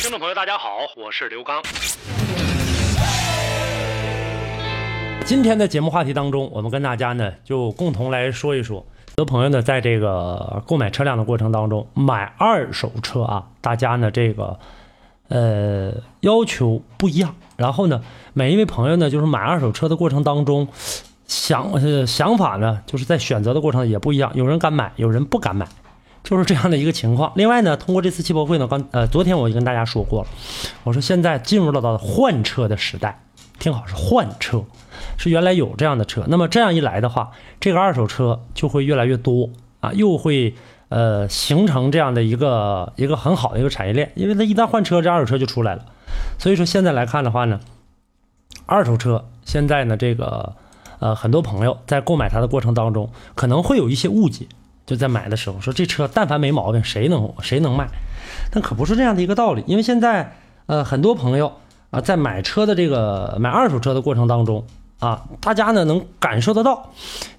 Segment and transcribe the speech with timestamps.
[0.00, 1.60] 听众朋友，大家好，我是刘刚。
[5.24, 14.60] 今天的节目话题当中，我们跟大家呢就共同来说一说，很多朋友呢在这个购买车辆的过程当中，买二手车啊，大家呢这个
[15.30, 17.34] 呃要求不一样。
[17.56, 18.00] 然后呢，
[18.34, 20.68] 每一位朋友呢就是买二手车的过程当中，
[21.26, 25.66] 想呃想法呢就是在选择的过程也不一样，有人敢买，有人不敢买。
[26.28, 27.32] 就是这样的一个情况。
[27.36, 30.28] 另外呢，通过这次汽博会呢，刚呃，昨天我就跟大家说过了，
[30.84, 33.24] 我说现在进入了到换车的时代，
[33.58, 34.62] 听好是换车，
[35.16, 39.48] 是原来有这样的车，那么这样一来的话，这个二手车就会越来越多
[39.80, 40.54] 啊，又会
[40.90, 45.86] 呃形成这样的一个一个很好的一个产业链，因为它一旦换车，这二手车就出来了。
[46.38, 47.58] 所以说现在来看的话呢，
[48.66, 50.56] 二手车现在呢这个
[50.98, 54.46] 呃很多朋友在购买它的过程当中，可能会有一些误解。
[54.88, 57.86] 就在买的时候说这车但凡没毛病，谁能谁能卖？
[58.50, 59.62] 但可不是这样的一个道理。
[59.66, 60.32] 因为现在
[60.64, 61.52] 呃很多朋友
[61.90, 64.64] 啊在买车的这个买二手车的过程当中
[64.98, 66.90] 啊，大家呢能感受得到，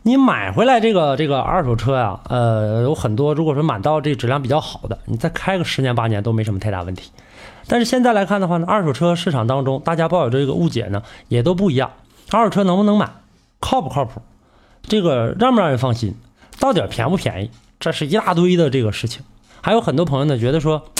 [0.03, 7.11] 你买回来这个这个二手车呀，呃有很多如果说买到这质量比较好的，你再开个十年八年都没什么太大问题。
[7.67, 11.89] 但是现在来看的话呢，二手车市场当中大家抱有这个误解呢也都不一样。
[12.31, 13.09] 二手车能不能买？
[13.59, 14.21] 靠不靠谱？
[14.83, 16.15] 这个让不让人放心？
[16.59, 17.49] 到底便不便宜？
[17.79, 19.23] 这是一大堆的这个事情。
[19.61, 20.91] 还有很多朋友呢，觉得说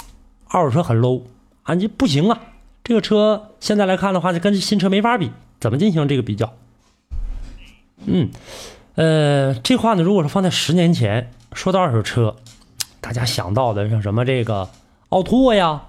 [0.48, 1.22] 二手车很 low
[1.64, 2.40] 啊，你不行啊。
[2.84, 5.32] 这个车现在来看的话，就跟新车没法比。
[5.60, 6.54] 怎么进行这个比较？
[8.06, 8.30] 嗯，
[8.96, 12.38] 呃，这话呢，如果说放在十年前，说到二手车，
[13.02, 14.70] 大家想到的像什么这个
[15.10, 15.82] 奥拓呀、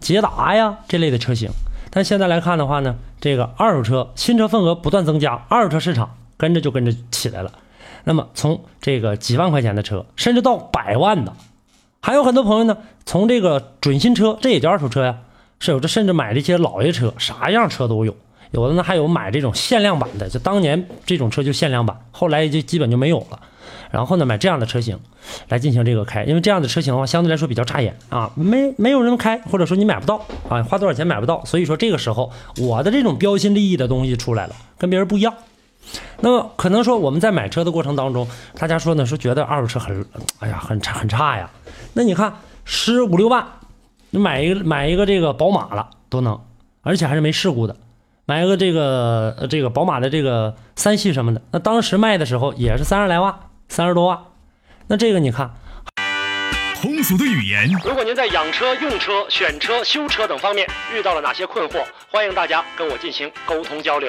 [0.00, 1.50] 捷达呀这类的车型。
[1.90, 7.52] 但现在来看的话呢，这个二手车新车份额不断增加，二手车市场跟着就跟着起来了。
[8.04, 11.32] 那么从这个几万块钱的车，甚至到百万的，
[12.00, 15.18] 还有很多朋友呢，从这个准新车，这也叫二手车呀，
[15.60, 18.16] 是有这甚至买这些老爷车，啥样车都有。
[18.50, 23.40] 有的呢还有买这种限量版的，就当年这种车就限量版，后来就基本就没有了。
[23.90, 24.98] 然后呢买这样的车型
[25.48, 30.20] 来进行这个开，因为这样的车型的话相对来说比较扎眼啊，没没有人开，或者说你买不到
[30.50, 31.42] 啊，花多少钱买不到。
[31.46, 35.32] 所以说这个时候我的这种标新立异的东西出来了，跟别人不一样。
[36.20, 38.28] 那么可能说我们在买车的过程当中，
[38.58, 40.06] 大家说呢说觉得二手车很，
[40.40, 41.50] 哎呀很差很差呀。
[41.94, 42.32] 那你看
[42.64, 43.46] 十五六万，
[44.10, 46.40] 你买一个买一个这个宝马了都能，
[46.82, 47.76] 而且还是没事故的。
[48.24, 53.34] 买一个这个这个宝马的这个三系什么的，那当时卖的时候也是三十来万，
[53.68, 54.18] 三十多万。
[54.86, 55.50] 那这个你看，
[56.80, 57.68] 通俗的语言。
[57.84, 64.08] 如果您在养车、用车、选车、修车等方面遇到了哪些困惑，欢迎大家跟我进行沟通交流。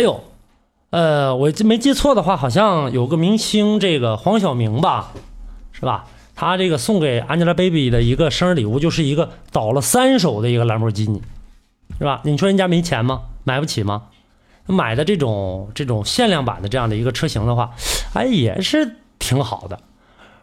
[0.00, 0.24] 还有，
[0.88, 5.12] 呃，我记没记错的话，好像有个明星，这个黄晓明吧，
[5.72, 6.06] 是吧？
[6.34, 11.20] 他这个送给 Angelababy 的一个生日礼物，就是一个倒了三手的一个兰博基尼，
[11.98, 12.22] 是吧？
[12.24, 13.24] 你说人家没钱吗？
[13.44, 14.04] 买不起吗？
[14.64, 17.72] 买的这种这种限量版的这样的一个车型的话，
[18.14, 19.80] 哎，也是挺好的。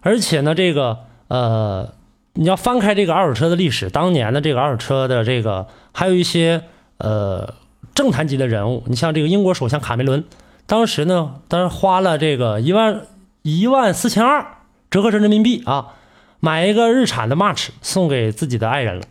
[0.02, 1.94] 而且呢，这个呃，
[2.34, 6.62] 你要翻开这个二手车的历史，当年的这个二手车的这个，还有一些
[7.00, 7.56] 呃。
[7.98, 10.24] 政坛级的人物，你像这个英国首相卡梅伦，
[10.68, 13.02] 当时呢，当时花了这个一万
[13.42, 14.60] 一万四千二，
[14.92, 15.96] 折合成人民币啊，
[16.40, 19.06] 买一个日产的 March 送给自己的爱人了，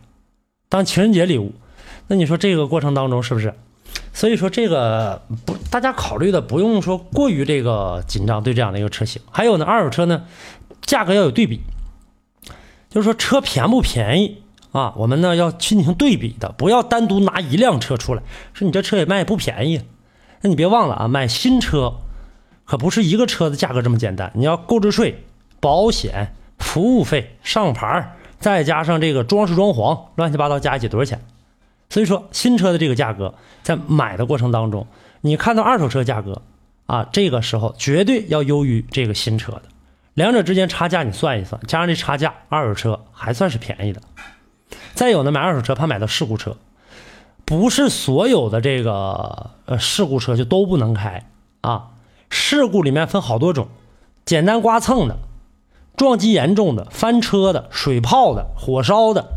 [0.69, 1.53] 当情人节礼物。
[2.07, 3.53] 那你说这个过程当中是不是？
[4.13, 9.21] 所以说这个不，大家考虑的不用说过于这个紧张，对这样的一个车型。
[9.29, 10.23] 还有呢，二手车呢，
[10.85, 11.59] 价格要有对比，
[12.89, 14.43] 就是说车便不便宜。
[14.77, 18.21] 啊，我们呢要进行对比的，不要单独拿一辆车出来，
[18.53, 19.81] 说你这车也卖不便宜。
[20.41, 21.95] 那你别忘了啊，买新车
[22.63, 25.23] 可不是一个车的价格这么简单，你要购置税、
[25.59, 31.19] 保险、服务费、上牌，再加上这个装饰装潢，乱七八糟加一起多少钱？
[31.89, 33.33] 所以说，新车的这个价格
[33.63, 34.85] 在买的过程当中，
[35.21, 36.43] 你看到二手车价格
[36.85, 39.63] 啊，这个时候绝对要优于这个新车的，
[40.13, 44.01] 两者之间差价你算一算，加上这差价，二手车还算是便宜的。
[44.93, 46.57] 再有呢，买二手车怕买到事故车，
[47.45, 51.29] 不是所有的这个呃事故车就都不能开
[51.61, 51.89] 啊。
[52.29, 53.69] 事故里面分好多种，
[54.25, 55.17] 简单刮蹭的、
[55.95, 59.27] 撞击严重的、翻车的、水泡的、火烧的，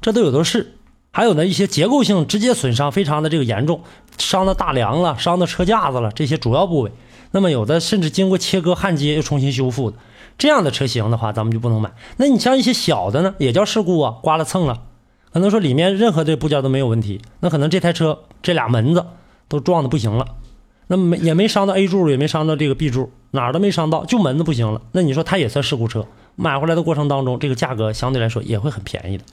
[0.00, 0.76] 这都有的是。
[1.12, 3.82] 还有呢一些结构性直接损伤非常的这个严重，
[4.16, 6.92] 伤到大梁了、伤到车架子了这些主要部位。
[7.32, 9.96] 那么有的甚至经过切割焊接又重新修复的，
[10.40, 11.92] 这样的车型的话，咱们就不能买。
[12.16, 14.84] 那你像一些小的呢，也叫事故啊，刮了蹭了，
[15.34, 19.04] 可能说里面任何的部件都没有问题，那可能这台车这俩门子
[19.48, 20.26] 都撞的不行了。
[20.86, 24.80] 那么没也没伤到 A 柱，也没伤到这个 B 柱，哪儿都没伤到，就门子不行了。
[24.92, 26.06] 那你说它也算事故车？
[26.36, 29.24] 买回来的过程当中，这个价格相对来说也会很便宜的。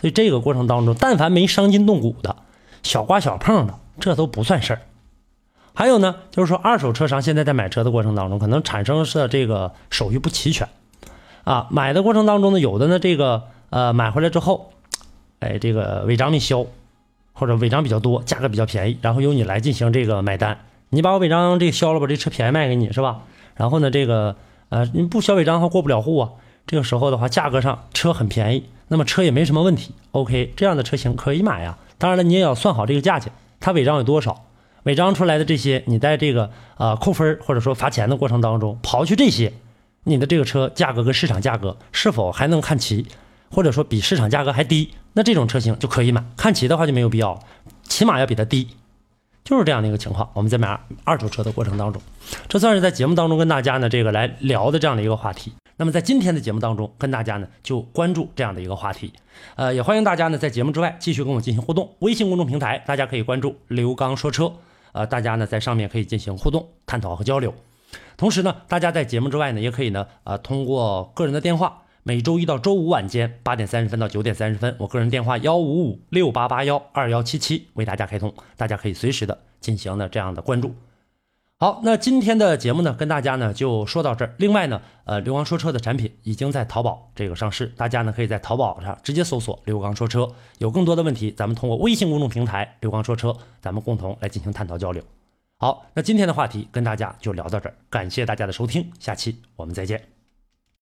[0.00, 2.36] 所以这个过程当中，但凡没伤筋动骨的，
[2.82, 4.80] 小刮小碰的，这都不算事儿。
[5.74, 10.68] 还有呢，就是说二手车商现在在买车的过程当中，可能产生是这个手续不齐全
[11.44, 11.66] 啊。
[11.70, 14.72] 买的过程当中呢，有的呢这个呃买回来之后，
[15.40, 16.66] 哎这个违章没销，
[17.32, 20.58] 或者违章比较多，价格比较便宜，然后由你来进行这个买单。
[20.90, 23.22] 你把我违章这销了，把这车便宜卖给你是吧？
[23.56, 24.36] 然后呢，这个
[24.68, 26.30] 呃，你不销违章的话过不了户啊。
[26.66, 29.94] 这个时候的话，价格上车很便宜，那么车也没什么问题。
[30.12, 31.76] OK，这样的车型可以买呀。
[31.98, 34.44] 当然了，你也要算好这个价钱，它违章有多少，
[34.84, 39.52] 违章出来的这些，你在这个呃扣分或者说罚钱的过程当中，刨去这些，
[40.04, 43.06] 你的这个车价格跟市场价格是否还能看齐，
[43.50, 46.24] 或者说比市场价格还低，那这种车型就可以买。
[46.36, 47.38] 看齐的话就没有必要，
[47.84, 48.68] 起码要比它低。
[49.44, 52.00] 就是这样的一个情况，我们在买二手车的过程当中，
[52.48, 55.52] 这算是在节目当中跟大家呢这个来聊的这样的一个话题。
[55.76, 59.12] 那么在今天的节目当中，跟大家呢就关注这样的一个话题，
[59.56, 61.90] 呃，也欢迎大家呢在节目之外继续跟我进行互动。
[61.98, 64.52] 微信公众平台大家可以关注刘刚说车，
[64.92, 67.52] 呃，大家呢在上面可以进行互动、探讨和交流。
[68.16, 71.82] 同时呢，大家在节目之外呢也可以呢呃通过个人的电话。
[72.04, 80.74] 每周一到周五晚间八点三十分到九点三十分，我个人电话幺五五六八八幺二幺七七为大家开通，大家可以随时的进行呢这样的关注。
[81.62, 84.34] 好，那今天的节目呢，跟大家呢就说到这儿。
[84.38, 90.28] 另外呢，呃，刘刚说车的产品已经在淘宝这个上市，大家呢可以在淘宝上直接搜索“刘刚说车”，
[90.58, 93.32] 有更多的问题，咱们通过微信公众平台“刘刚说车”，
[93.62, 95.00] 咱们共同来进行探讨交流。
[95.58, 100.21] 好，那今天的话题跟大家就聊到这儿，感谢大家的收听，下期我们再见。